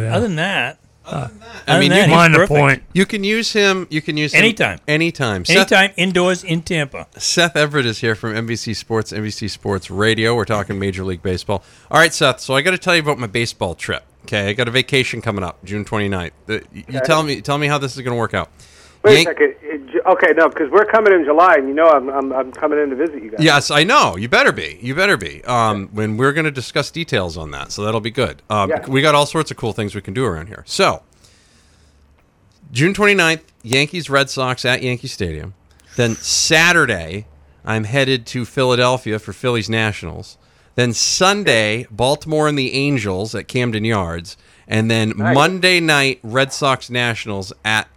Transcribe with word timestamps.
yeah. 0.00 0.16
Other 0.16 0.26
than 0.26 0.36
that, 0.36 0.78
I 1.04 1.28
mean, 1.78 1.90
you, 1.90 1.98
that, 1.98 2.08
mind 2.08 2.34
the 2.34 2.46
point. 2.46 2.82
you 2.94 3.04
can 3.04 3.24
use 3.24 3.52
him. 3.52 3.86
You 3.90 4.00
can 4.00 4.16
use 4.16 4.32
him 4.32 4.38
Anytime. 4.42 4.78
Anytime. 4.88 5.44
Seth, 5.44 5.56
Anytime 5.72 5.90
indoors 5.96 6.44
in 6.44 6.62
Tampa. 6.62 7.08
Seth 7.18 7.56
Everett 7.56 7.84
is 7.84 7.98
here 7.98 8.14
from 8.14 8.32
NBC 8.32 8.74
Sports, 8.74 9.12
NBC 9.12 9.50
Sports 9.50 9.90
Radio. 9.90 10.34
We're 10.34 10.44
talking 10.46 10.78
Major 10.78 11.04
League 11.04 11.22
Baseball. 11.22 11.62
All 11.90 12.00
right, 12.00 12.14
Seth. 12.14 12.40
So 12.40 12.54
I 12.54 12.62
got 12.62 12.70
to 12.70 12.78
tell 12.78 12.94
you 12.94 13.02
about 13.02 13.18
my 13.18 13.26
baseball 13.26 13.74
trip. 13.74 14.04
Okay, 14.24 14.48
I 14.48 14.52
got 14.54 14.68
a 14.68 14.70
vacation 14.70 15.20
coming 15.20 15.44
up, 15.44 15.62
June 15.64 15.84
29th. 15.84 16.30
The- 16.46 16.60
uh, 16.62 16.64
You 16.72 17.00
tell 17.04 17.22
me, 17.22 17.42
tell 17.42 17.58
me 17.58 17.66
how 17.66 17.76
this 17.76 17.94
is 17.96 18.02
going 18.02 18.14
to 18.14 18.18
work 18.18 18.32
out. 18.34 18.50
Wait 19.02 19.24
Yank- 19.24 19.28
a 19.28 19.30
second. 19.30 20.00
Okay, 20.06 20.32
no, 20.36 20.48
because 20.48 20.70
we're 20.70 20.84
coming 20.84 21.12
in 21.12 21.24
July, 21.24 21.56
and 21.56 21.68
you 21.68 21.74
know 21.74 21.88
I'm, 21.88 22.08
I'm 22.08 22.32
I'm 22.32 22.52
coming 22.52 22.78
in 22.78 22.90
to 22.90 22.96
visit 22.96 23.22
you 23.22 23.30
guys. 23.30 23.40
Yes, 23.40 23.70
I 23.70 23.84
know. 23.84 24.16
You 24.16 24.28
better 24.28 24.52
be. 24.52 24.78
You 24.80 24.94
better 24.94 25.16
be. 25.16 25.44
Um, 25.44 25.88
when 25.92 26.16
we're 26.16 26.32
going 26.32 26.44
to 26.44 26.50
discuss 26.52 26.90
details 26.90 27.36
on 27.36 27.50
that, 27.50 27.72
so 27.72 27.84
that'll 27.84 28.00
be 28.00 28.10
good. 28.10 28.42
Um, 28.48 28.70
Yeah. 28.70 28.86
We 28.88 29.02
got 29.02 29.14
all 29.14 29.26
sorts 29.26 29.50
of 29.50 29.56
cool 29.56 29.72
things 29.72 29.94
we 29.94 30.00
can 30.00 30.14
do 30.14 30.24
around 30.24 30.46
here. 30.46 30.62
So, 30.66 31.02
June 32.70 32.94
29th, 32.94 33.42
Yankees 33.62 34.08
Red 34.08 34.30
Sox 34.30 34.64
at 34.64 34.82
Yankee 34.82 35.08
Stadium. 35.08 35.54
Then 35.96 36.14
Saturday, 36.14 37.26
I'm 37.64 37.84
headed 37.84 38.24
to 38.28 38.44
Philadelphia 38.44 39.18
for 39.18 39.32
Phillies 39.32 39.68
Nationals. 39.68 40.38
Then 40.74 40.92
Sunday, 40.94 41.86
Baltimore 41.90 42.48
and 42.48 42.58
the 42.58 42.72
Angels 42.72 43.34
at 43.34 43.46
Camden 43.46 43.84
Yards. 43.84 44.36
And 44.66 44.90
then 44.90 45.12
Monday 45.16 45.80
night, 45.80 46.18
Red 46.22 46.52
Sox 46.52 46.88
Nationals 46.88 47.52
at 47.64 47.88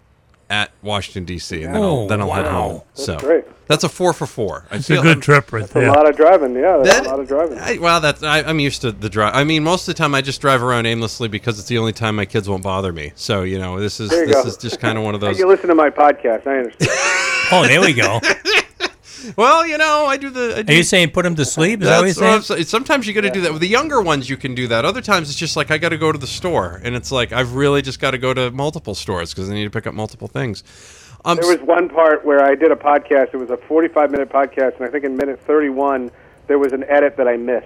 at 0.49 0.71
Washington 0.81 1.25
D.C. 1.25 1.63
And 1.63 1.73
then 1.75 1.81
I'll, 1.81 1.89
Oh, 1.89 2.07
then 2.07 2.21
I'll 2.21 2.31
head 2.31 2.45
wow. 2.45 2.51
home. 2.69 2.81
so 2.93 3.17
great. 3.17 3.45
that's 3.67 3.83
a 3.83 3.89
four 3.89 4.13
for 4.13 4.25
four. 4.27 4.65
I 4.69 4.75
It's 4.75 4.89
a 4.89 4.93
feel- 4.93 5.01
good 5.03 5.21
trip 5.21 5.51
right 5.51 5.67
there. 5.67 5.87
A 5.87 5.91
lot 5.91 6.07
of 6.09 6.15
driving, 6.15 6.55
yeah. 6.55 6.77
That's 6.83 6.97
that- 6.99 7.05
a 7.07 7.09
lot 7.09 7.19
of 7.19 7.27
driving. 7.27 7.57
I, 7.57 7.77
well, 7.79 7.99
that's 7.99 8.21
I, 8.23 8.41
I'm 8.43 8.59
used 8.59 8.81
to 8.81 8.91
the 8.91 9.09
drive. 9.09 9.33
I 9.35 9.43
mean, 9.43 9.63
most 9.63 9.87
of 9.87 9.95
the 9.95 9.97
time 9.97 10.13
I 10.13 10.21
just 10.21 10.41
drive 10.41 10.61
around 10.61 10.85
aimlessly 10.85 11.27
because 11.27 11.57
it's 11.59 11.67
the 11.67 11.77
only 11.79 11.93
time 11.93 12.15
my 12.15 12.25
kids 12.25 12.47
won't 12.47 12.63
bother 12.63 12.93
me. 12.93 13.11
So 13.15 13.43
you 13.43 13.57
know, 13.57 13.79
this 13.79 13.99
is 13.99 14.09
this 14.11 14.31
go. 14.31 14.47
is 14.47 14.57
just 14.57 14.79
kind 14.79 14.97
of 14.97 15.03
one 15.03 15.15
of 15.15 15.21
those. 15.25 15.39
you 15.39 15.47
listen 15.47 15.69
to 15.69 15.75
my 15.75 15.89
podcast. 15.89 16.45
I 16.47 16.57
understand. 16.57 16.91
Oh, 17.51 17.63
there 17.67 17.81
we 17.81 17.93
go. 17.93 18.19
Well, 19.35 19.65
you 19.67 19.77
know, 19.77 20.05
I 20.05 20.17
do 20.17 20.29
the. 20.29 20.55
I 20.57 20.61
do, 20.61 20.73
Are 20.73 20.75
you 20.77 20.83
saying 20.83 21.11
put 21.11 21.25
him 21.25 21.35
to 21.35 21.45
sleep? 21.45 21.81
Is 21.81 21.87
that 21.87 21.97
what 21.99 22.05
you're 22.05 22.13
that's 22.13 22.47
saying? 22.47 22.57
saying. 22.57 22.65
Sometimes 22.67 23.07
you 23.07 23.13
got 23.13 23.21
to 23.21 23.29
do 23.29 23.41
that. 23.41 23.51
With 23.51 23.61
the 23.61 23.67
younger 23.67 24.01
ones, 24.01 24.29
you 24.29 24.37
can 24.37 24.55
do 24.55 24.67
that. 24.67 24.85
Other 24.85 25.01
times, 25.01 25.29
it's 25.29 25.37
just 25.37 25.55
like 25.55 25.71
I 25.71 25.77
got 25.77 25.89
to 25.89 25.97
go 25.97 26.11
to 26.11 26.17
the 26.17 26.27
store, 26.27 26.79
and 26.83 26.95
it's 26.95 27.11
like 27.11 27.31
I've 27.31 27.55
really 27.55 27.81
just 27.81 27.99
got 27.99 28.11
to 28.11 28.17
go 28.17 28.33
to 28.33 28.51
multiple 28.51 28.95
stores 28.95 29.33
because 29.33 29.49
I 29.49 29.53
need 29.53 29.63
to 29.65 29.69
pick 29.69 29.87
up 29.87 29.93
multiple 29.93 30.27
things. 30.27 30.63
Um, 31.25 31.37
There 31.41 31.47
was 31.57 31.61
one 31.65 31.89
part 31.89 32.23
where 32.25 32.43
I 32.43 32.53
did 32.55 32.71
a 32.71 32.75
podcast. 32.75 33.33
It 33.33 33.37
was 33.37 33.49
a 33.49 33.57
45 33.57 34.11
minute 34.11 34.29
podcast, 34.29 34.75
and 34.77 34.83
I 34.85 34.89
think 34.89 35.03
in 35.05 35.17
minute 35.17 35.39
31 35.41 36.11
there 36.47 36.59
was 36.59 36.71
an 36.73 36.83
edit 36.83 37.17
that 37.17 37.27
I 37.27 37.37
missed, 37.37 37.65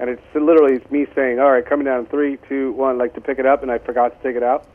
and 0.00 0.10
it's 0.10 0.22
literally 0.34 0.74
it's 0.74 0.90
me 0.90 1.06
saying, 1.14 1.38
"All 1.38 1.52
right, 1.52 1.64
coming 1.64 1.84
down 1.84 2.06
three, 2.06 2.38
two, 2.48 2.72
one, 2.72 2.94
three, 2.96 3.00
like 3.04 3.14
to 3.14 3.20
pick 3.20 3.38
it 3.38 3.46
up, 3.46 3.62
and 3.62 3.70
I 3.70 3.78
forgot 3.78 4.16
to 4.16 4.22
take 4.28 4.36
it 4.36 4.42
out. 4.42 4.66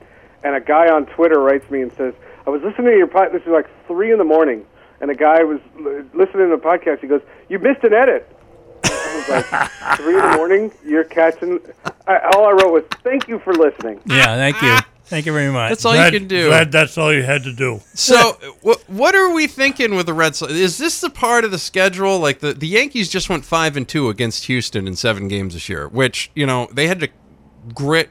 And 0.44 0.56
a 0.56 0.62
guy 0.62 0.88
on 0.88 1.06
Twitter 1.08 1.40
writes 1.40 1.70
me 1.70 1.82
and 1.82 1.92
says, 1.98 2.14
"I 2.48 2.50
was 2.50 2.62
listening 2.64 2.88
to 2.94 2.98
your 2.98 3.08
podcast. 3.08 3.34
This 3.34 3.42
is 3.42 3.50
like 3.50 3.68
three 3.88 4.12
in 4.14 4.18
the 4.18 4.24
morning, 4.24 4.66
and 5.02 5.12
a 5.12 5.16
guy 5.16 5.44
was 5.44 5.60
l- 5.78 6.04
listening 6.14 6.50
to 6.50 6.56
the 6.56 6.62
podcast. 6.64 7.00
He 7.02 7.08
goes, 7.08 7.22
"You 7.50 7.60
missed 7.60 7.84
an 7.84 7.94
edit." 7.94 8.28
I 8.86 9.16
was 9.16 9.30
like, 9.52 9.72
three 9.98 10.16
in 10.16 10.22
the 10.32 10.38
morning. 10.38 10.72
You're 10.86 11.04
catching. 11.04 11.60
I, 12.08 12.20
all 12.34 12.46
I 12.46 12.52
wrote 12.52 12.72
was, 12.72 12.84
"Thank 13.04 13.28
you 13.28 13.40
for 13.40 13.54
listening." 13.54 14.00
Yeah, 14.06 14.36
thank 14.36 14.62
you. 14.62 14.78
Thank 15.06 15.26
you 15.26 15.34
very 15.34 15.52
much. 15.52 15.68
that's 15.72 15.84
all 15.84 15.92
Glad- 15.92 16.14
you 16.14 16.20
can 16.22 16.30
do. 16.30 16.48
Glad 16.48 16.72
that's 16.72 16.98
all 16.98 17.14
you 17.14 17.22
had 17.22 17.44
to 17.44 17.52
do. 17.52 17.82
So, 17.94 18.38
what 18.62 18.82
what 18.88 19.14
are 19.14 19.34
we 19.34 19.46
thinking 19.46 19.94
with 19.96 20.06
the 20.06 20.14
Red 20.14 20.38
Sox? 20.38 20.54
Is 20.54 20.78
this 20.78 21.02
the 21.02 21.10
part 21.10 21.44
of 21.44 21.52
the 21.52 21.60
schedule? 21.60 22.18
Like 22.18 22.40
the 22.40 22.54
the 22.54 22.68
Yankees 22.68 23.10
just 23.10 23.30
went 23.30 23.44
five 23.44 23.76
and 23.76 23.86
two 23.86 24.08
against 24.08 24.46
Houston 24.46 24.88
in 24.88 24.96
seven 24.96 25.28
games 25.28 25.54
this 25.54 25.68
year, 25.68 25.90
which 25.90 26.32
you 26.34 26.46
know 26.46 26.70
they 26.72 26.88
had 26.88 27.02
to 27.02 27.10
grit, 27.76 28.10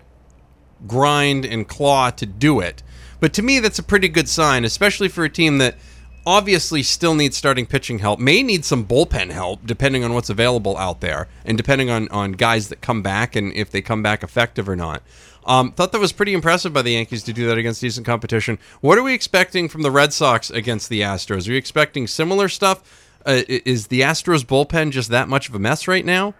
grind, 0.87 1.47
and 1.47 1.67
claw 1.67 2.11
to 2.11 2.27
do 2.27 2.61
it. 2.61 2.83
But 3.19 3.33
to 3.35 3.43
me, 3.43 3.61
that's 3.61 3.79
a 3.79 3.83
pretty 3.83 4.09
good 4.09 4.29
sign, 4.29 4.67
especially 4.67 5.09
for 5.09 5.25
a 5.25 5.31
team 5.31 5.57
that 5.57 5.77
obviously 6.27 6.83
still 6.83 7.15
needs 7.15 7.37
starting 7.37 7.67
pitching 7.67 7.99
help, 7.99 8.21
may 8.21 8.43
need 8.43 8.65
some 8.65 8.85
bullpen 8.85 9.31
help 9.31 9.67
depending 9.67 10.05
on 10.05 10.15
what's 10.15 10.31
available 10.31 10.77
out 10.77 11.01
there, 11.01 11.29
and 11.45 11.57
depending 11.57 11.91
on 11.91 12.09
on 12.09 12.33
guys 12.33 12.69
that 12.69 12.81
come 12.81 13.03
back 13.03 13.37
and 13.37 13.53
if 13.55 13.71
they 13.71 13.83
come 13.83 14.03
back 14.03 14.23
effective 14.23 14.69
or 14.69 14.77
not. 14.77 15.03
Um, 15.47 15.73
thought 15.73 15.93
that 15.93 16.01
was 16.01 16.13
pretty 16.13 16.35
impressive 16.35 16.73
by 16.73 16.83
the 16.83 16.93
Yankees 16.93 17.23
to 17.25 17.33
do 17.33 17.47
that 17.49 17.59
against 17.59 17.81
decent 17.81 18.07
competition. 18.07 18.59
What 18.81 18.99
are 18.99 19.03
we 19.03 19.15
expecting 19.15 19.69
from 19.69 19.83
the 19.83 19.91
Red 19.91 20.13
Sox 20.13 20.51
against 20.51 20.89
the 20.89 21.01
Astros? 21.01 21.49
Are 21.49 21.53
you 21.53 21.57
expecting 21.57 22.07
similar 22.07 22.49
stuff? 22.49 23.09
Uh, 23.25 23.43
is 23.49 23.89
the 23.89 24.03
Astros 24.03 24.45
bullpen 24.45 24.91
just 24.91 25.11
that 25.11 25.29
much 25.29 25.49
of 25.49 25.55
a 25.55 25.59
mess 25.59 25.89
right 25.89 26.05
now? 26.05 26.35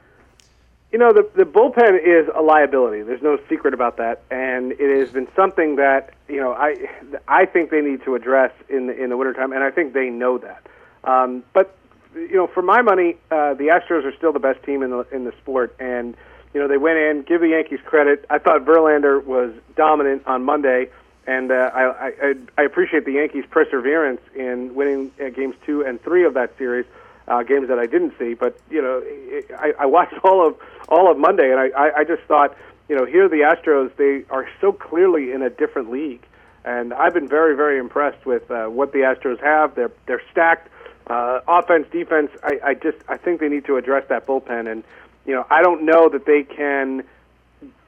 You 0.93 0.99
know, 0.99 1.13
the 1.13 1.29
the 1.37 1.45
bullpen 1.45 2.01
is 2.05 2.29
a 2.35 2.43
liability. 2.43 3.03
There's 3.03 3.23
no 3.23 3.39
secret 3.49 3.75
about 3.75 3.97
that, 3.99 4.23
and 4.29 4.73
it 4.73 4.99
has 4.99 5.11
been 5.11 5.29
something 5.37 5.77
that 5.77 6.15
you 6.29 6.41
know 6.41 6.53
I 6.53 6.89
I 7.29 7.47
think 7.47 7.71
they 7.71 7.81
need 7.81 8.03
to 8.05 8.17
address 8.17 8.53
in 8.69 8.89
the 8.89 9.01
in 9.01 9.11
the 9.11 9.17
wintertime, 9.17 9.53
and 9.53 9.63
I 9.63 9.71
think 9.71 9.93
they 9.93 10.11
know 10.11 10.39
that. 10.39 10.67
Um, 11.05 11.45
but 11.53 11.77
you 12.15 12.35
know, 12.35 12.49
for 12.49 12.63
my 12.63 12.83
money, 12.83 13.17
uh, 13.31 13.55
the 13.55 13.69
Astros 13.69 14.05
are 14.05 14.15
still 14.17 14.33
the 14.33 14.41
best 14.41 14.65
team 14.65 14.83
in 14.83 14.91
the 14.91 15.07
in 15.13 15.25
the 15.25 15.33
sport, 15.41 15.77
and 15.79 16.17
you 16.53 16.61
know 16.61 16.67
they 16.67 16.77
went 16.77 16.99
in. 16.99 17.23
Give 17.23 17.41
the 17.41 17.51
Yankees 17.51 17.81
credit. 17.85 18.27
I 18.29 18.39
thought 18.39 18.65
Verlander 18.65 19.25
was 19.25 19.53
dominant 19.77 20.27
on 20.27 20.43
Monday, 20.43 20.89
and 21.25 21.53
uh, 21.53 21.71
I, 21.73 22.13
I 22.21 22.35
I 22.59 22.63
appreciate 22.63 23.05
the 23.05 23.13
Yankees' 23.13 23.45
perseverance 23.49 24.23
in 24.35 24.75
winning 24.75 25.13
uh, 25.21 25.29
games 25.29 25.55
two 25.65 25.85
and 25.85 26.03
three 26.03 26.25
of 26.25 26.35
that 26.35 26.59
series 26.59 26.87
uh, 27.31 27.43
games 27.45 27.69
that 27.69 27.79
I 27.79 27.87
didn't 27.87 28.13
see. 28.19 28.35
But 28.35 28.59
you 28.69 28.83
know, 28.83 29.03
I, 29.57 29.73
I 29.79 29.87
watched 29.87 30.15
all 30.25 30.47
of 30.47 30.57
all 30.89 31.11
of 31.11 31.17
Monday, 31.17 31.51
and 31.51 31.61
I, 31.61 31.69
I, 31.69 31.99
I 32.01 32.05
just 32.05 32.23
thought, 32.25 32.57
you 32.89 32.97
know, 32.97 33.07
here 33.07 33.29
the 33.29 33.37
Astros 33.37 33.95
they 33.97 34.25
are 34.31 34.47
so 34.61 34.73
clearly 34.73 35.33
in 35.33 35.41
a 35.43 35.49
different 35.49 35.91
league, 35.91 36.27
and 36.65 36.93
I've 36.93 37.15
been 37.15 37.29
very 37.29 37.57
very 37.57 37.79
impressed 37.79 38.27
with 38.27 38.51
uh, 38.51 38.67
what 38.67 38.93
the 38.93 38.99
Astros 38.99 39.41
have. 39.41 39.75
They're 39.77 39.93
they're 40.07 40.23
stacked, 40.31 40.69
uh, 41.07 41.41
offense, 41.49 41.87
defense. 41.91 42.31
I, 42.43 42.59
I 42.65 42.75
just 42.75 42.99
I 43.09 43.17
think 43.17 43.41
they 43.41 43.49
need 43.49 43.65
to 43.67 43.77
address 43.77 44.05
that 44.09 44.27
bullpen, 44.27 44.71
and 44.71 44.83
you 45.25 45.35
know, 45.35 45.47
I 45.49 45.63
don't 45.63 45.85
know 45.85 46.09
that 46.09 46.27
they 46.27 46.43
can 46.43 47.05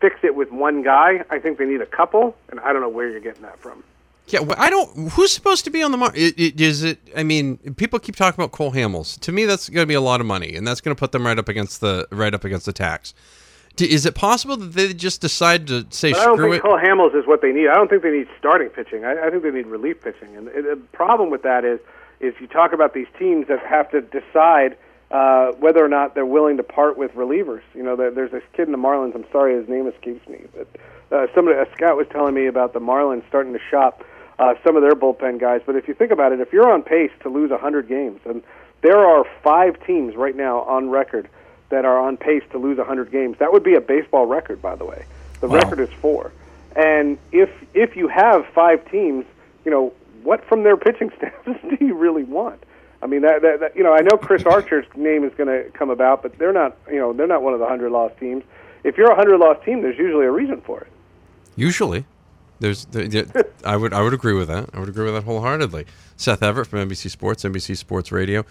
fix 0.00 0.16
it 0.22 0.34
with 0.34 0.52
one 0.52 0.82
guy. 0.82 1.24
I 1.30 1.40
think 1.40 1.58
they 1.58 1.66
need 1.66 1.80
a 1.80 1.86
couple, 1.86 2.36
and 2.50 2.60
I 2.60 2.72
don't 2.72 2.82
know 2.82 2.88
where 2.88 3.08
you're 3.08 3.20
getting 3.20 3.42
that 3.42 3.58
from. 3.58 3.82
Yeah, 4.28 4.40
well, 4.40 4.56
I 4.58 4.70
don't. 4.70 5.10
Who's 5.10 5.32
supposed 5.32 5.64
to 5.64 5.70
be 5.70 5.82
on 5.82 5.90
the 5.90 5.96
market? 5.96 6.38
Is 6.38 6.84
it? 6.84 6.98
I 7.16 7.22
mean, 7.22 7.58
people 7.74 7.98
keep 7.98 8.16
talking 8.16 8.40
about 8.42 8.52
Cole 8.52 8.72
Hamels. 8.72 9.18
To 9.20 9.32
me, 9.32 9.44
that's 9.44 9.68
going 9.68 9.82
to 9.82 9.86
be 9.86 9.94
a 9.94 10.00
lot 10.00 10.20
of 10.20 10.26
money, 10.26 10.54
and 10.54 10.66
that's 10.66 10.80
going 10.80 10.94
to 10.94 10.98
put 10.98 11.12
them 11.12 11.26
right 11.26 11.38
up 11.38 11.48
against 11.48 11.80
the 11.80 12.06
right 12.10 12.32
up 12.32 12.44
against 12.44 12.66
the 12.66 12.72
tax. 12.72 13.14
Is 13.78 14.04
it 14.04 14.14
possible 14.14 14.56
that 14.56 14.72
they 14.74 14.92
just 14.92 15.20
decide 15.20 15.66
to 15.68 15.86
say 15.90 16.12
But 16.12 16.20
I 16.20 16.24
don't 16.26 16.36
screw 16.36 16.50
think 16.50 16.64
it? 16.64 16.66
Cole 16.66 16.78
Hamels 16.78 17.14
is 17.18 17.26
what 17.26 17.40
they 17.40 17.52
need. 17.52 17.68
I 17.68 17.74
don't 17.74 17.88
think 17.88 18.02
they 18.02 18.10
need 18.10 18.28
starting 18.38 18.68
pitching. 18.68 19.04
I, 19.04 19.26
I 19.26 19.30
think 19.30 19.42
they 19.42 19.50
need 19.50 19.66
relief 19.66 20.02
pitching. 20.02 20.36
And 20.36 20.46
the, 20.46 20.62
the 20.62 20.76
problem 20.92 21.30
with 21.30 21.42
that 21.42 21.64
is, 21.64 21.80
is 22.20 22.34
you 22.38 22.46
talk 22.46 22.72
about 22.72 22.92
these 22.92 23.06
teams 23.18 23.48
that 23.48 23.60
have 23.60 23.90
to 23.90 24.02
decide 24.02 24.76
uh, 25.12 25.52
whether 25.52 25.84
or 25.84 25.88
not 25.88 26.14
they're 26.14 26.24
willing 26.24 26.56
to 26.56 26.62
part 26.62 26.96
with 26.96 27.12
relievers. 27.12 27.60
You 27.74 27.82
know, 27.82 27.96
there, 27.96 28.10
there's 28.10 28.32
this 28.32 28.42
kid 28.54 28.66
in 28.66 28.72
the 28.72 28.78
Marlins. 28.78 29.14
I'm 29.14 29.26
sorry, 29.30 29.54
his 29.54 29.68
name 29.68 29.86
escapes 29.86 30.26
me. 30.26 30.46
But 30.56 30.68
uh, 31.14 31.26
somebody, 31.34 31.58
a 31.58 31.70
scout 31.74 31.96
was 31.98 32.06
telling 32.10 32.34
me 32.34 32.46
about 32.46 32.72
the 32.72 32.80
Marlins 32.80 33.22
starting 33.28 33.52
to 33.52 33.60
shop 33.70 34.02
uh, 34.38 34.54
some 34.64 34.74
of 34.74 34.82
their 34.82 34.94
bullpen 34.94 35.38
guys. 35.38 35.60
But 35.66 35.76
if 35.76 35.86
you 35.86 35.92
think 35.92 36.12
about 36.12 36.32
it, 36.32 36.40
if 36.40 36.52
you're 36.52 36.72
on 36.72 36.82
pace 36.82 37.10
to 37.20 37.28
lose 37.28 37.50
100 37.50 37.88
games, 37.88 38.20
and 38.24 38.42
there 38.80 38.98
are 38.98 39.24
five 39.42 39.84
teams 39.86 40.16
right 40.16 40.34
now 40.34 40.62
on 40.62 40.88
record 40.88 41.28
that 41.68 41.84
are 41.84 41.98
on 41.98 42.16
pace 42.16 42.42
to 42.52 42.58
lose 42.58 42.78
100 42.78 43.12
games, 43.12 43.36
that 43.38 43.52
would 43.52 43.62
be 43.62 43.74
a 43.74 43.80
baseball 43.82 44.24
record, 44.24 44.62
by 44.62 44.74
the 44.74 44.86
way. 44.86 45.04
The 45.40 45.48
record 45.48 45.80
is 45.80 45.90
four. 46.00 46.32
And 46.74 47.18
if 47.32 47.50
if 47.74 47.96
you 47.96 48.08
have 48.08 48.46
five 48.54 48.90
teams, 48.90 49.26
you 49.64 49.70
know 49.70 49.92
what 50.22 50.42
from 50.46 50.62
their 50.62 50.76
pitching 50.78 51.10
staffs 51.18 51.44
do 51.44 51.84
you 51.84 51.94
really 51.94 52.24
want? 52.24 52.62
I 53.02 53.06
mean, 53.06 53.22
that, 53.22 53.42
that, 53.42 53.60
that 53.60 53.76
you 53.76 53.82
know, 53.82 53.92
I 53.92 54.00
know 54.00 54.16
Chris 54.16 54.44
Archer's 54.44 54.86
name 54.94 55.24
is 55.24 55.32
going 55.34 55.48
to 55.48 55.68
come 55.72 55.90
about, 55.90 56.22
but 56.22 56.38
they're 56.38 56.52
not. 56.52 56.76
You 56.88 56.98
know, 56.98 57.12
they're 57.12 57.26
not 57.26 57.42
one 57.42 57.52
of 57.52 57.58
the 57.58 57.66
hundred 57.66 57.90
lost 57.90 58.16
teams. 58.18 58.44
If 58.84 58.96
you're 58.96 59.10
a 59.10 59.16
hundred 59.16 59.38
lost 59.38 59.64
team, 59.64 59.82
there's 59.82 59.98
usually 59.98 60.26
a 60.26 60.30
reason 60.30 60.60
for 60.60 60.80
it. 60.80 60.92
Usually, 61.56 62.04
there's. 62.60 62.84
The, 62.86 63.08
the, 63.08 63.48
I 63.64 63.76
would. 63.76 63.92
I 63.92 64.02
would 64.02 64.14
agree 64.14 64.34
with 64.34 64.48
that. 64.48 64.70
I 64.72 64.78
would 64.78 64.88
agree 64.88 65.04
with 65.04 65.14
that 65.14 65.24
wholeheartedly. 65.24 65.86
Seth 66.16 66.42
Everett 66.42 66.68
from 66.68 66.88
NBC 66.88 67.10
Sports, 67.10 67.42
NBC 67.42 67.76
Sports 67.76 68.12
Radio. 68.12 68.44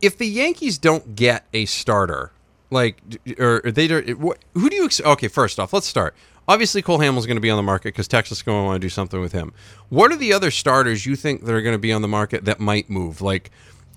If 0.00 0.16
the 0.16 0.26
Yankees 0.26 0.78
don't 0.78 1.14
get 1.14 1.46
a 1.52 1.66
starter, 1.66 2.32
like, 2.70 2.98
or 3.38 3.60
they 3.64 3.86
don't, 3.86 4.08
who 4.08 4.70
do 4.70 4.76
you? 4.76 4.86
Ex- 4.86 5.00
okay, 5.02 5.28
first 5.28 5.60
off, 5.60 5.74
let's 5.74 5.86
start. 5.86 6.14
Obviously, 6.48 6.82
Cole 6.82 6.98
Hamels 6.98 7.26
going 7.26 7.36
to 7.36 7.40
be 7.40 7.50
on 7.50 7.56
the 7.56 7.62
market 7.62 7.88
because 7.88 8.08
Texas 8.08 8.38
is 8.38 8.42
going 8.42 8.60
to 8.60 8.64
want 8.64 8.80
to 8.80 8.84
do 8.84 8.88
something 8.88 9.20
with 9.20 9.32
him. 9.32 9.52
What 9.90 10.10
are 10.10 10.16
the 10.16 10.32
other 10.32 10.50
starters 10.50 11.06
you 11.06 11.14
think 11.14 11.44
that 11.44 11.54
are 11.54 11.62
going 11.62 11.74
to 11.74 11.78
be 11.78 11.92
on 11.92 12.02
the 12.02 12.08
market 12.08 12.46
that 12.46 12.58
might 12.58 12.90
move? 12.90 13.20
Like, 13.20 13.50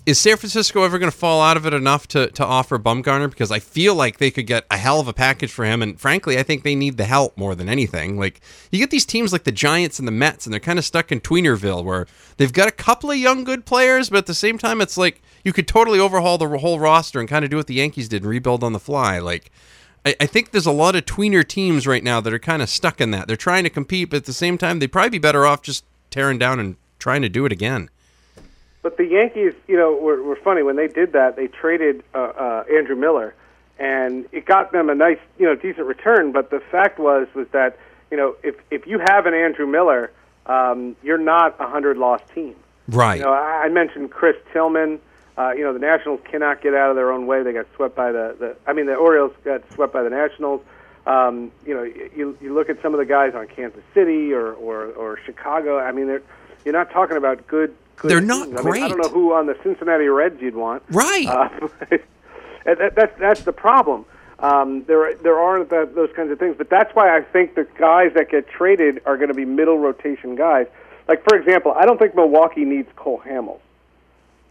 is 0.05 0.19
San 0.19 0.37
Francisco 0.37 0.83
ever 0.83 0.99
going 0.99 1.11
to 1.11 1.17
fall 1.17 1.41
out 1.41 1.57
of 1.57 1.65
it 1.65 1.73
enough 1.73 2.07
to, 2.09 2.27
to 2.27 2.45
offer 2.45 2.77
Bumgarner? 2.77 3.29
Because 3.29 3.51
I 3.51 3.57
feel 3.57 3.95
like 3.95 4.19
they 4.19 4.29
could 4.29 4.45
get 4.45 4.65
a 4.69 4.77
hell 4.77 4.99
of 4.99 5.07
a 5.07 5.13
package 5.13 5.51
for 5.51 5.65
him. 5.65 5.81
And 5.81 5.99
frankly, 5.99 6.37
I 6.37 6.43
think 6.43 6.61
they 6.61 6.75
need 6.75 6.97
the 6.97 7.05
help 7.05 7.35
more 7.37 7.55
than 7.55 7.67
anything. 7.67 8.19
Like, 8.19 8.39
you 8.71 8.77
get 8.77 8.91
these 8.91 9.05
teams 9.05 9.33
like 9.33 9.45
the 9.45 9.51
Giants 9.51 9.97
and 9.97 10.07
the 10.07 10.11
Mets, 10.11 10.45
and 10.45 10.53
they're 10.53 10.59
kind 10.59 10.77
of 10.77 10.85
stuck 10.85 11.11
in 11.11 11.21
Tweenerville 11.21 11.83
where 11.83 12.05
they've 12.37 12.53
got 12.53 12.67
a 12.67 12.71
couple 12.71 13.09
of 13.09 13.17
young, 13.17 13.43
good 13.43 13.65
players, 13.65 14.09
but 14.11 14.19
at 14.19 14.25
the 14.27 14.35
same 14.35 14.59
time, 14.59 14.79
it's 14.79 14.97
like 14.97 15.23
you 15.43 15.51
could 15.51 15.67
totally 15.67 15.99
overhaul 15.99 16.37
the 16.37 16.47
whole 16.59 16.79
roster 16.79 17.19
and 17.19 17.27
kind 17.27 17.43
of 17.43 17.49
do 17.49 17.57
what 17.57 17.67
the 17.67 17.73
Yankees 17.73 18.07
did 18.07 18.21
and 18.21 18.29
rebuild 18.29 18.63
on 18.63 18.73
the 18.73 18.79
fly. 18.79 19.17
Like, 19.17 19.51
I, 20.05 20.15
I 20.21 20.25
think 20.27 20.51
there's 20.51 20.67
a 20.67 20.71
lot 20.71 20.95
of 20.95 21.05
tweener 21.05 21.47
teams 21.47 21.87
right 21.87 22.03
now 22.03 22.21
that 22.21 22.33
are 22.33 22.39
kind 22.39 22.61
of 22.61 22.69
stuck 22.69 23.01
in 23.01 23.09
that. 23.11 23.27
They're 23.27 23.35
trying 23.35 23.63
to 23.63 23.71
compete, 23.71 24.11
but 24.11 24.17
at 24.17 24.25
the 24.25 24.33
same 24.33 24.59
time, 24.59 24.77
they'd 24.77 24.91
probably 24.91 25.09
be 25.09 25.17
better 25.17 25.47
off 25.47 25.63
just 25.63 25.83
tearing 26.11 26.37
down 26.37 26.59
and 26.59 26.75
trying 26.99 27.23
to 27.23 27.29
do 27.29 27.45
it 27.47 27.51
again. 27.51 27.89
But 28.85 28.97
the 28.97 29.05
Yankees, 29.07 29.55
you 29.67 29.77
know, 29.77 29.95
were, 29.95 30.21
were 30.21 30.35
funny 30.35 30.61
when 30.61 30.75
they 30.75 30.87
did 30.87 31.13
that. 31.13 31.35
They 31.35 31.47
traded 31.47 32.03
uh, 32.13 32.19
uh, 32.19 32.63
Andrew 32.71 32.95
Miller, 32.95 33.33
and 33.79 34.27
it 34.31 34.45
got 34.45 34.71
them 34.71 34.91
a 34.91 34.93
nice, 34.93 35.17
you 35.39 35.47
know, 35.47 35.55
decent 35.55 35.87
return. 35.87 36.31
But 36.31 36.51
the 36.51 36.59
fact 36.59 36.99
was, 36.99 37.27
was 37.33 37.47
that 37.51 37.79
you 38.11 38.17
know, 38.17 38.35
if 38.43 38.57
if 38.69 38.85
you 38.85 38.99
have 38.99 39.25
an 39.25 39.33
Andrew 39.33 39.65
Miller, 39.65 40.11
um, 40.45 40.95
you're 41.01 41.17
not 41.17 41.55
a 41.59 41.67
hundred 41.67 41.97
loss 41.97 42.21
team. 42.35 42.55
Right. 42.87 43.17
You 43.17 43.23
know, 43.23 43.33
I, 43.33 43.63
I 43.65 43.69
mentioned 43.69 44.11
Chris 44.11 44.35
Tillman. 44.53 44.99
Uh, 45.35 45.49
you 45.57 45.63
know, 45.63 45.73
the 45.73 45.79
Nationals 45.79 46.19
cannot 46.23 46.61
get 46.61 46.75
out 46.75 46.91
of 46.91 46.95
their 46.95 47.11
own 47.11 47.25
way. 47.25 47.41
They 47.41 47.53
got 47.53 47.65
swept 47.75 47.95
by 47.95 48.11
the, 48.11 48.35
the 48.39 48.55
I 48.67 48.73
mean, 48.73 48.85
the 48.85 48.93
Orioles 48.93 49.33
got 49.43 49.63
swept 49.73 49.93
by 49.93 50.03
the 50.03 50.11
Nationals. 50.11 50.61
Um, 51.07 51.51
you 51.65 51.73
know, 51.73 51.81
you 51.81 52.37
you 52.39 52.53
look 52.53 52.69
at 52.69 52.79
some 52.83 52.93
of 52.93 52.99
the 52.99 53.05
guys 53.07 53.33
on 53.33 53.47
Kansas 53.47 53.81
City 53.95 54.31
or 54.31 54.53
or, 54.53 54.91
or 54.91 55.17
Chicago. 55.25 55.79
I 55.79 55.91
mean, 55.91 56.05
they're 56.05 56.21
you're 56.63 56.75
not 56.75 56.91
talking 56.91 57.17
about 57.17 57.47
good. 57.47 57.75
They're 58.03 58.21
not 58.21 58.45
teams. 58.47 58.59
I, 58.59 58.69
mean, 58.69 58.83
I 58.83 58.87
don't 58.87 59.01
know 59.01 59.09
who 59.09 59.33
on 59.33 59.45
the 59.47 59.57
Cincinnati 59.63 60.07
Reds 60.07 60.41
you'd 60.41 60.55
want. 60.55 60.83
Right. 60.89 61.27
Uh, 61.27 61.49
that, 62.65 62.93
that's 62.95 63.19
that's 63.19 63.41
the 63.43 63.53
problem. 63.53 64.05
Um, 64.39 64.83
there 64.85 65.15
there 65.15 65.39
aren't 65.39 65.69
that, 65.69 65.95
those 65.95 66.09
kinds 66.15 66.31
of 66.31 66.39
things, 66.39 66.55
but 66.57 66.69
that's 66.69 66.93
why 66.93 67.15
I 67.15 67.21
think 67.21 67.55
the 67.55 67.67
guys 67.77 68.11
that 68.15 68.29
get 68.29 68.47
traded 68.49 69.01
are 69.05 69.17
going 69.17 69.29
to 69.29 69.33
be 69.33 69.45
middle 69.45 69.77
rotation 69.77 70.35
guys. 70.35 70.67
Like 71.07 71.23
for 71.23 71.37
example, 71.37 71.71
I 71.71 71.85
don't 71.85 71.97
think 71.97 72.15
Milwaukee 72.15 72.65
needs 72.65 72.89
Cole 72.95 73.21
Hamels. 73.25 73.59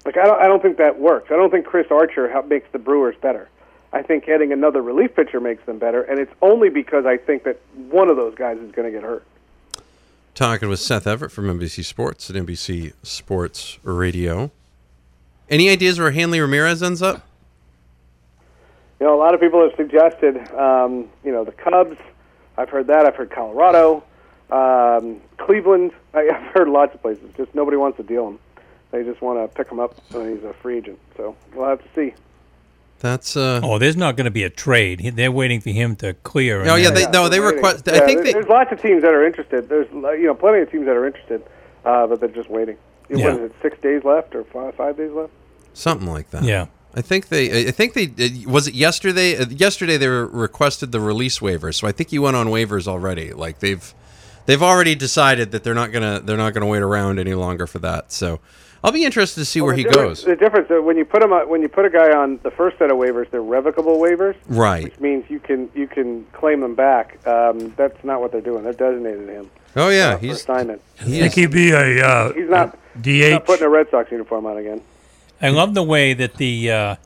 Like 0.05 0.17
I 0.17 0.25
don't 0.25 0.41
I 0.41 0.47
don't 0.47 0.63
think 0.63 0.79
that 0.79 0.99
works. 0.99 1.31
I 1.31 1.37
don't 1.37 1.51
think 1.51 1.67
Chris 1.67 1.87
Archer 1.91 2.33
makes 2.49 2.71
the 2.73 2.79
Brewers 2.79 3.17
better. 3.21 3.49
I 3.93 4.03
think 4.03 4.27
getting 4.27 4.53
another 4.53 4.83
relief 4.83 5.15
pitcher 5.15 5.39
makes 5.39 5.65
them 5.67 5.79
better, 5.79 6.03
and 6.03 6.19
it's 6.19 6.33
only 6.43 6.69
because 6.69 7.07
I 7.07 7.17
think 7.17 7.45
that 7.45 7.61
one 7.75 8.09
of 8.09 8.17
those 8.17 8.35
guys 8.35 8.59
is 8.59 8.73
going 8.73 8.91
to 8.91 8.91
get 8.91 9.05
hurt. 9.05 9.25
Talking 10.35 10.69
with 10.69 10.81
Seth 10.81 11.07
Everett 11.07 11.31
from 11.31 11.47
NBC 11.47 11.85
Sports 11.85 12.29
at 12.29 12.35
NBC 12.35 12.93
Sports 13.05 13.79
Radio. 13.85 14.51
Any 15.49 15.69
ideas 15.69 16.01
where 16.01 16.11
Hanley 16.11 16.41
Ramirez 16.41 16.83
ends 16.83 17.01
up? 17.03 17.25
You 18.99 19.07
know, 19.07 19.15
a 19.15 19.21
lot 19.21 19.35
of 19.35 19.41
people 19.41 19.63
have 19.63 19.77
suggested, 19.77 20.37
um, 20.55 21.09
you 21.25 21.31
know, 21.31 21.45
the 21.45 21.53
Cubs. 21.53 21.97
I've 22.57 22.69
heard 22.69 22.89
that. 22.89 23.07
I've 23.07 23.15
heard 23.15 23.31
Colorado, 23.31 24.03
um, 24.51 25.21
Cleveland. 25.37 25.93
I, 26.13 26.29
I've 26.35 26.53
heard 26.53 26.69
lots 26.69 26.93
of 26.97 27.01
places. 27.03 27.31
Just 27.37 27.55
nobody 27.55 27.77
wants 27.77 27.99
to 27.99 28.03
deal 28.03 28.27
him. 28.27 28.41
They 28.91 29.05
just 29.05 29.23
want 29.23 29.39
to 29.39 29.57
pick 29.57 29.71
him 29.71 29.79
up 29.79 29.95
when 30.11 30.35
he's 30.35 30.43
a 30.43 30.53
free 30.55 30.79
agent. 30.79 30.99
So 31.17 31.37
we'll 31.55 31.69
have 31.69 31.81
to 31.81 31.89
see. 31.95 32.13
That's 33.05 33.37
uh. 33.37 33.61
Oh, 33.63 33.79
there's 33.79 33.97
not 33.99 34.17
going 34.17 34.25
to 34.25 34.31
be 34.31 34.45
a 34.45 34.51
trade. 34.51 35.01
He- 35.01 35.11
They're 35.11 35.31
waiting 35.31 35.61
for 35.61 35.69
him 35.71 35.95
to 35.97 36.15
clear. 36.15 36.63
and 36.63 36.71
Oh, 36.71 36.75
yeah, 36.77 36.89
then- 36.91 36.95
they- 37.13 37.19
no, 37.19 37.29
they 37.29 37.39
they're 37.39 37.53
request- 37.53 37.85
waiting. 37.87 38.03
I 38.03 38.07
think 38.07 38.17
there- 38.19 38.25
they- 38.25 38.33
there's 38.33 38.49
lots 38.49 38.73
of 38.73 38.81
teams 38.81 39.03
that 39.03 39.13
are 39.13 39.27
interested. 39.27 39.69
There's 39.69 39.87
you 39.93 40.25
know 40.27 40.35
plenty 40.35 40.61
of 40.63 40.71
teams 40.71 40.87
that 40.87 40.97
are 40.97 41.07
interested, 41.07 41.43
uh, 41.85 42.07
but 42.07 42.21
they're 42.21 42.31
just 42.31 42.49
waiting. 42.49 42.77
You 43.11 43.19
Yeah. 43.19 43.25
What 43.35 43.35
is 43.43 43.51
it? 43.51 43.53
Six 43.61 43.79
days 43.83 44.03
left 44.05 44.35
or 44.35 44.45
five, 44.45 44.75
five 44.75 44.97
days 44.97 45.11
left? 45.13 45.33
Something 45.75 46.09
like 46.09 46.31
that. 46.31 46.45
Yeah. 46.45 46.67
I 46.97 47.03
think 47.03 47.29
they. 47.29 47.69
I 47.69 47.71
think 47.73 47.93
they. 47.93 48.05
uh, 48.07 48.51
Was 48.51 48.67
it 48.69 48.75
yesterday? 48.75 49.37
Uh, 49.37 49.45
Yesterday 49.51 49.97
they 49.99 50.09
were 50.09 50.27
requested 50.27 50.91
the 50.93 51.01
release 51.01 51.43
waiver, 51.43 51.73
so 51.73 51.87
I 51.87 51.93
think 51.93 52.09
he 52.11 52.19
went 52.19 52.37
on 52.37 52.47
waivers 52.47 52.87
already. 52.89 53.33
Like 53.33 53.59
they've, 53.59 53.93
they've 54.47 54.63
already 54.63 54.95
decided 54.95 55.53
that 55.53 55.65
they're 55.65 55.75
not 55.75 55.93
gonna. 55.93 56.21
They're 56.21 56.37
not 56.37 56.55
gonna 56.55 56.67
wait 56.67 56.83
around 56.83 57.19
any 57.19 57.35
longer 57.35 57.67
for 57.67 57.79
that. 57.81 58.13
So, 58.13 58.41
I'll 58.83 58.93
be 58.93 59.05
interested 59.05 59.41
to 59.41 59.45
see 59.45 59.61
where 59.61 59.75
he 59.75 59.85
goes. 59.85 60.25
The 60.25 60.37
difference 60.37 60.71
uh, 60.71 60.83
when 60.83 60.97
you 60.97 61.05
put 61.05 61.23
him 61.23 61.33
on, 61.33 61.49
when 61.49 61.63
you 61.63 61.69
put 61.69 61.85
a 61.85 61.91
guy 61.91 62.17
on 62.17 62.41
the 62.43 62.51
first 62.51 62.79
set 62.79 62.91
of 62.91 62.97
waivers, 62.97 63.31
they're 63.31 63.43
revocable 63.43 63.99
waivers. 63.99 64.37
Right. 64.47 64.85
which 64.85 65.01
means 65.01 65.29
you 65.29 65.41
can 65.41 65.71
you 65.75 65.87
can 65.87 66.25
claim 66.33 66.61
them 66.61 66.75
back. 66.75 67.25
Um, 67.27 67.75
that's 67.77 68.03
not 68.05 68.21
what 68.21 68.33
they're 68.33 68.41
doing. 68.41 68.65
They're 68.65 68.73
designated 68.73 69.29
him 69.29 69.51
Oh 69.77 69.89
yeah, 69.89 70.11
uh, 70.11 70.19
he's. 70.19 70.37
assignment. 70.37 70.81
He 71.05 71.21
think 71.21 71.35
he'd 71.35 71.51
be 71.51 71.71
a 71.73 72.05
uh, 72.07 72.33
He's 72.33 72.49
not, 72.49 72.79
DH. 73.01 73.31
not 73.33 73.45
putting 73.47 73.67
a 73.67 73.69
Red 73.69 73.91
Sox 73.91 74.11
uniform 74.11 74.47
on 74.47 74.57
again. 74.57 74.81
I 75.43 75.49
love 75.49 75.75
the 75.75 75.83
way 75.83 76.15
that 76.15 76.35
the 76.35 76.71
uh, 76.71 76.97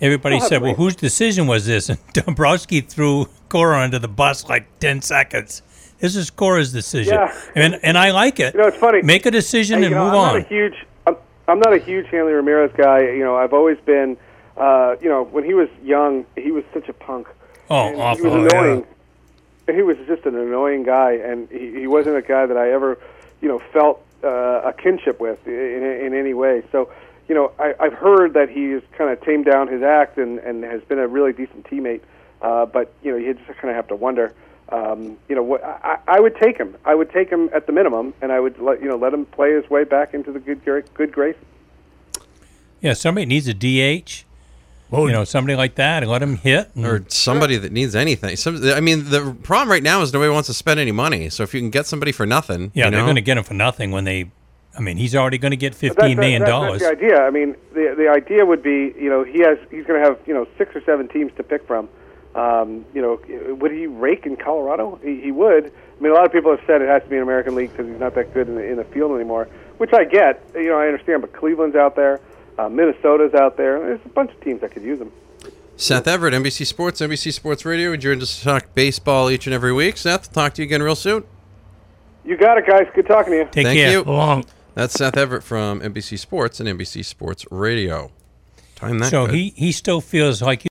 everybody 0.00 0.38
said, 0.40 0.62
"Well, 0.62 0.74
whose 0.74 0.94
decision 0.94 1.46
was 1.46 1.66
this?" 1.66 1.88
And 1.90 1.98
Dombrowski 2.12 2.80
threw 2.82 3.28
Cora 3.48 3.80
under 3.80 3.98
the 3.98 4.08
bus 4.08 4.48
like 4.48 4.78
ten 4.78 5.02
seconds. 5.02 5.62
This 5.98 6.16
is 6.16 6.30
Cora's 6.30 6.72
decision, 6.72 7.14
Yeah. 7.14 7.34
and 7.54 7.78
and 7.82 7.96
I 7.96 8.10
like 8.10 8.38
it. 8.40 8.54
You 8.54 8.60
know, 8.60 8.68
it's 8.68 8.76
funny. 8.76 9.02
Make 9.02 9.26
a 9.26 9.30
decision 9.30 9.78
Hey, 9.80 9.86
and 9.86 9.94
know, 9.94 10.04
move 10.04 10.12
I'm 10.14 10.18
on. 10.18 10.34
Not 10.34 10.44
a 10.44 10.48
huge, 10.48 10.74
I'm, 11.06 11.16
I'm 11.48 11.58
not 11.58 11.72
a 11.72 11.78
huge 11.78 12.06
Hanley 12.08 12.32
Ramirez 12.32 12.70
guy. 12.76 13.00
You 13.00 13.24
know, 13.24 13.36
I've 13.36 13.52
always 13.52 13.78
been. 13.84 14.16
Uh, 14.56 14.96
you 15.02 15.08
know, 15.10 15.24
when 15.24 15.44
he 15.44 15.52
was 15.52 15.68
young, 15.84 16.24
he 16.34 16.50
was 16.50 16.64
such 16.72 16.88
a 16.88 16.92
punk. 16.94 17.28
oh, 17.68 17.88
and 17.88 18.00
awful! 18.00 18.24
He 18.24 18.30
was 18.30 18.52
annoying. 18.52 18.86
He 19.70 19.82
was 19.82 19.96
just 20.06 20.24
an 20.24 20.34
annoying 20.36 20.82
guy, 20.84 21.12
and 21.12 21.48
he, 21.50 21.80
he 21.80 21.86
wasn't 21.86 22.16
a 22.16 22.22
guy 22.22 22.46
that 22.46 22.56
I 22.56 22.70
ever, 22.72 22.98
you 23.42 23.48
know, 23.48 23.58
felt 23.72 24.02
uh, 24.24 24.62
a 24.64 24.72
kinship 24.72 25.20
with 25.20 25.46
in, 25.46 25.52
in 25.82 26.14
any 26.14 26.32
way. 26.34 26.62
So, 26.72 26.88
you 27.28 27.34
know, 27.34 27.52
I, 27.58 27.74
I've 27.80 27.92
heard 27.92 28.32
that 28.34 28.48
he's 28.48 28.80
kind 28.96 29.10
of 29.10 29.20
tamed 29.22 29.44
down 29.44 29.68
his 29.68 29.82
act 29.82 30.16
and, 30.18 30.38
and 30.38 30.62
has 30.64 30.82
been 30.84 30.98
a 31.00 31.08
really 31.08 31.32
decent 31.32 31.66
teammate. 31.66 32.00
Uh, 32.40 32.64
but 32.64 32.92
you 33.02 33.10
know, 33.10 33.16
you 33.18 33.34
just 33.34 33.46
kind 33.58 33.68
of 33.70 33.74
have 33.76 33.88
to 33.88 33.96
wonder. 33.96 34.32
Um, 34.70 35.16
you 35.28 35.36
know, 35.36 35.42
what 35.44 35.62
I, 35.64 35.98
I 36.08 36.20
would 36.20 36.34
take 36.36 36.56
him. 36.58 36.76
I 36.84 36.94
would 36.94 37.10
take 37.12 37.30
him 37.30 37.48
at 37.54 37.66
the 37.66 37.72
minimum, 37.72 38.14
and 38.20 38.32
I 38.32 38.40
would 38.40 38.58
let 38.58 38.82
you 38.82 38.88
know 38.88 38.96
let 38.96 39.14
him 39.14 39.24
play 39.26 39.52
his 39.52 39.68
way 39.70 39.84
back 39.84 40.12
into 40.14 40.32
the 40.32 40.40
good 40.40 40.64
gra- 40.64 40.82
good 40.94 41.12
grace. 41.12 41.36
Yeah, 42.80 42.92
somebody 42.94 43.26
needs 43.26 43.48
a 43.48 43.54
DH. 43.54 44.24
Well, 44.90 45.06
You 45.08 45.12
know, 45.12 45.24
somebody 45.24 45.56
like 45.56 45.74
that, 45.76 46.02
and 46.04 46.10
let 46.12 46.22
him 46.22 46.36
hit. 46.36 46.70
and- 46.76 46.86
or 46.86 47.04
somebody 47.08 47.56
that 47.56 47.72
needs 47.72 47.96
anything. 47.96 48.36
Some, 48.36 48.62
I 48.70 48.80
mean, 48.80 49.10
the 49.10 49.36
problem 49.42 49.68
right 49.68 49.82
now 49.82 50.00
is 50.02 50.12
nobody 50.12 50.30
wants 50.30 50.46
to 50.46 50.54
spend 50.54 50.78
any 50.78 50.92
money. 50.92 51.28
So 51.28 51.42
if 51.42 51.52
you 51.54 51.60
can 51.60 51.70
get 51.70 51.86
somebody 51.86 52.12
for 52.12 52.24
nothing, 52.24 52.70
yeah, 52.74 52.84
you 52.84 52.90
they're 52.92 53.02
going 53.02 53.16
to 53.16 53.20
get 53.20 53.36
him 53.36 53.44
for 53.44 53.54
nothing 53.54 53.90
when 53.90 54.04
they. 54.04 54.30
I 54.78 54.80
mean, 54.80 54.96
he's 54.98 55.14
already 55.16 55.38
going 55.38 55.52
to 55.52 55.56
get 55.56 55.72
But 55.72 55.78
fifteen 55.78 56.18
million 56.18 56.42
that- 56.42 56.48
dollars. 56.48 56.82
That's 56.82 57.00
the 57.00 57.06
idea. 57.06 57.22
I 57.22 57.30
mean, 57.30 57.56
the 57.72 57.94
the 57.96 58.08
idea 58.08 58.44
would 58.46 58.62
be, 58.62 58.94
you 59.00 59.08
know, 59.08 59.24
he 59.24 59.40
has 59.40 59.58
he's 59.70 59.86
going 59.86 60.00
to 60.00 60.06
have 60.08 60.18
you 60.26 60.34
know 60.34 60.46
six 60.58 60.76
or 60.76 60.82
seven 60.82 61.08
teams 61.08 61.32
to 61.36 61.42
pick 61.42 61.66
from. 61.66 61.88
Um, 62.36 62.84
you 62.94 63.00
know, 63.00 63.18
would 63.54 63.72
he 63.72 63.86
rake 63.86 64.26
in 64.26 64.36
Colorado? 64.36 65.00
He, 65.02 65.20
he 65.22 65.32
would. 65.32 65.66
I 65.98 66.02
mean, 66.02 66.12
a 66.12 66.14
lot 66.14 66.26
of 66.26 66.32
people 66.32 66.50
have 66.54 66.64
said 66.66 66.82
it 66.82 66.88
has 66.88 67.02
to 67.02 67.08
be 67.08 67.16
an 67.16 67.22
American 67.22 67.54
League 67.54 67.70
because 67.70 67.86
he's 67.86 67.98
not 67.98 68.14
that 68.14 68.34
good 68.34 68.46
in 68.48 68.56
the, 68.56 68.62
in 68.64 68.76
the 68.76 68.84
field 68.84 69.12
anymore, 69.14 69.48
which 69.78 69.92
I 69.94 70.04
get. 70.04 70.42
You 70.54 70.68
know, 70.68 70.78
I 70.78 70.86
understand. 70.86 71.22
But 71.22 71.32
Cleveland's 71.32 71.76
out 71.76 71.96
there, 71.96 72.20
uh, 72.58 72.68
Minnesota's 72.68 73.32
out 73.34 73.56
there. 73.56 73.78
There's 73.80 74.00
a 74.04 74.08
bunch 74.10 74.30
of 74.32 74.40
teams 74.42 74.60
that 74.60 74.72
could 74.72 74.82
use 74.82 75.00
him. 75.00 75.10
Seth 75.78 76.06
Everett, 76.06 76.34
NBC 76.34 76.66
Sports, 76.66 77.00
NBC 77.00 77.32
Sports 77.32 77.64
Radio. 77.64 77.90
We 77.90 77.98
join 77.98 78.20
us 78.20 78.38
to 78.38 78.44
talk 78.44 78.74
baseball 78.74 79.30
each 79.30 79.46
and 79.46 79.54
every 79.54 79.72
week. 79.72 79.96
Seth, 79.96 80.30
talk 80.32 80.54
to 80.54 80.62
you 80.62 80.66
again 80.66 80.82
real 80.82 80.94
soon. 80.96 81.24
You 82.24 82.36
got 82.36 82.58
it, 82.58 82.66
guys. 82.66 82.86
Good 82.94 83.06
talking 83.06 83.32
to 83.32 83.38
you. 83.38 83.44
Take 83.44 83.66
Thank 83.66 83.78
care. 83.78 83.90
you. 83.92 84.02
long. 84.02 84.44
That's 84.74 84.94
Seth 84.94 85.16
Everett 85.16 85.42
from 85.42 85.80
NBC 85.80 86.18
Sports 86.18 86.60
and 86.60 86.68
NBC 86.68 87.04
Sports 87.04 87.46
Radio. 87.50 88.10
Time 88.74 88.98
that 88.98 89.10
So 89.10 89.24
good. 89.26 89.34
he 89.34 89.54
he 89.56 89.72
still 89.72 90.02
feels 90.02 90.42
like 90.42 90.62